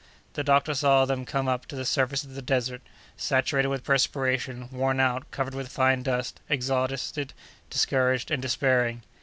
[0.33, 2.81] The doctor saw them come up to the surface of the desert,
[3.17, 7.33] saturated with perspiration, worn out, covered with fine dust, exhausted,
[7.69, 9.03] discouraged and despairing.